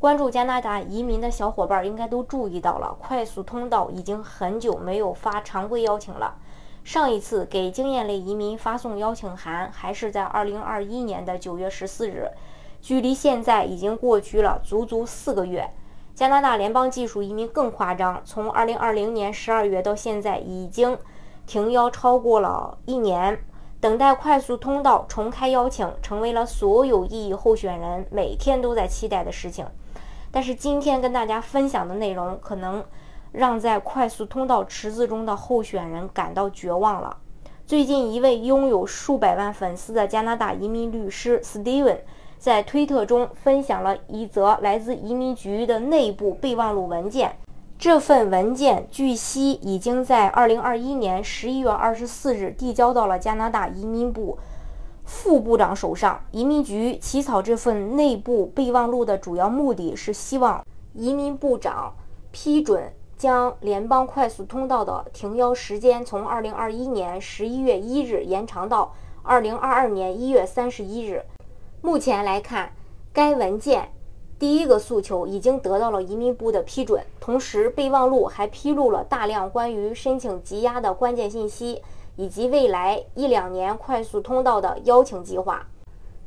[0.00, 6.36] 关注加拿大移民的小伙伴应该都注意到了，快速通道已经很久没有发常规邀请了。
[6.84, 12.30] 上一次给经验类移民发送邀请函还是在二零二一年的九月十四日，
[12.80, 15.68] 距离现在已经过去了足足四个月。
[16.14, 20.96] 加拿大联邦技术移民更夸张，从二零二零年十二月到现在已经
[21.44, 23.36] 停邀超过了一年，
[23.80, 29.66] 等待快速通道重开邀请成为了所有异议候选人每天都在期待的事情。
[30.30, 32.84] 但是今天跟大家分享的内容，可能
[33.32, 37.16] 让在快速通道池子中的候选人感到绝望了。
[37.66, 41.98] 最近，一位拥有数百万粉丝的加拿大移民律师 Steven
[42.38, 47.36] 在推特中分享了一则来自移民局的内部备忘录文件。
[47.78, 54.38] 这份文件据悉已经在2021年11月24日递交到了加拿大移民部。
[55.08, 61.94] 副部长手上，移民局起草这份内部备忘录的主要目的是希望移民部长
[62.30, 68.94] 批准将联邦快速通道的停邀时间从2021年11月1日延长到
[69.24, 71.24] 2022年1月31日。
[71.80, 72.74] 目前来看，
[73.10, 73.90] 该文件
[74.38, 81.80] 第一个诉求已经得到了移民部的批准，同时备忘录还披露了大量关于申请羁押的关键信息。
[82.18, 85.64] 以及未来一两年快速通道的邀请计划，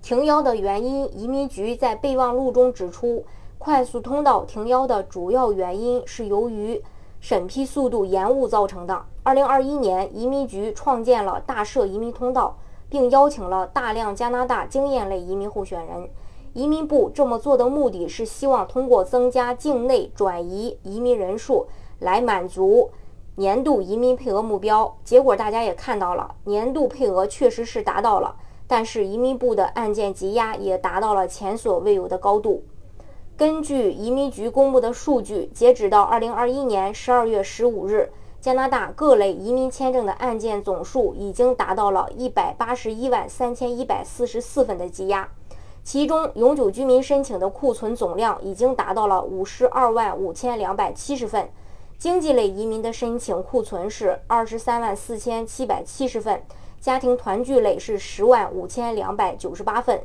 [0.00, 3.24] 停邀的原因，移民局在备忘录中指出，
[3.58, 6.80] 快速通道停邀的主要原因是由于
[7.18, 9.04] 审批速度延误造成的。
[9.24, 12.56] 二零二一年，移民局创建了大赦移民通道，
[12.88, 16.08] 并邀请了大量加拿大经验类移民候选人。
[16.52, 21.66] 移民部这么做的目的是希望通过增加境内转移移民人数
[21.98, 22.90] 来满足。
[23.36, 28.36] 年度移民配额目标结果大家也看到了，年度配额确实是达到了，
[28.66, 32.64] 但是移民部的案件积压也达到了前所未有的高度。
[33.36, 45.26] 根据移民局公布的数据，截止到二零二一年十二月十五日，加拿大各类移民签证的案件总数已经达到了一百八十一万三千一百四十四份的积压，
[45.82, 51.48] 其中永久居民申请的库存总量已经达到了五十二万五千两百七十份。
[52.00, 56.42] 经济类移民的申请库存是二十三万四千七百七十份，
[56.80, 60.00] 家庭团聚类是十万五千两百九十八份。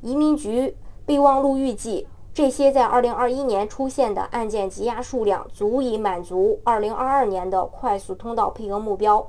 [0.00, 9.26] 移民局备忘录预计，这些在二零二一年出现的案件积压数量足以满足二零二二年的快速通道配额目标。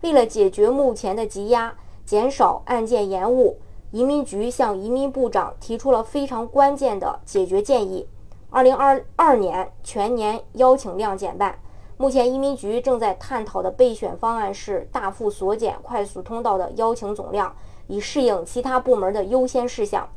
[0.00, 1.74] 为了解决目前的积压，
[2.06, 3.58] 减少案件延误，
[3.90, 8.08] 移民局向移民部长提出了非常关键的解决建议。
[8.50, 11.58] 二零二二年全年邀请量减半。
[11.98, 17.54] 目前移民局正在探讨的备选方案是大幅缩减快速通道的邀请总量，
[17.88, 20.08] 以适应其他部门的优先事项，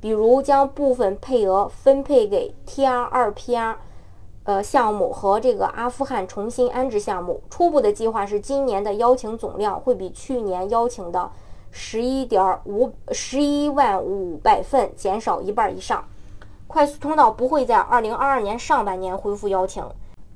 [0.00, 3.78] 比如将部分配额分配给 T R 二 P R，
[4.44, 7.42] 呃项目和这个阿富汗重新安置项目。
[7.50, 11.28] 初步的计划是今年的邀请总量会比去年邀请的
[11.72, 16.04] 十一点五十一万五百份减少一半以上。
[16.70, 19.84] 快速通道不会在二零二二年上半年恢复邀请，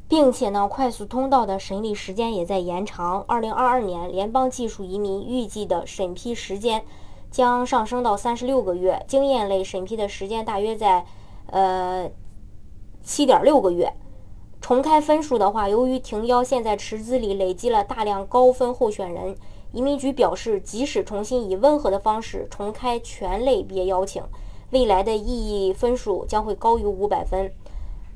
[0.08, 3.24] 并且呢，快速通道的审理时间也在延长。
[3.28, 6.84] 二零二二年联邦技术移民预计的审批时间
[7.30, 11.06] 将上升到三十六个月，经验类审批的时间大约在
[11.52, 12.10] 呃
[13.04, 13.92] 七点六个月。
[14.60, 19.36] 重开分数的话，由于停邀现在池子里累积了大量高分候选人，
[19.70, 24.20] 移民局表示，即使重新以温和的方式重开全类别邀请。
[24.70, 27.52] 未来的意义分数将会高于五百分，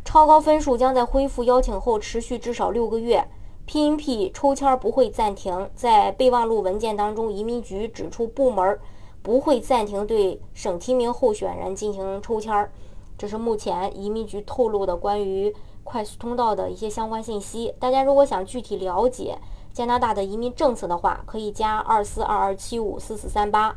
[0.04, 3.26] 超高分数将在恢复邀请后持续至少六个月。
[3.66, 5.69] PNP 抽签不会暂停。
[5.75, 8.78] 在备忘录文件当中，移民局指出部门
[9.23, 12.70] 不会暂停对省提名候选人进行抽签。
[13.19, 17.75] 这是目前移民局透露的关于快速通道的一些相关信息。
[17.78, 19.37] 大家如果想具体了解
[19.73, 23.76] 加拿大的移民政策的话，可以加二四二二七五四四三八，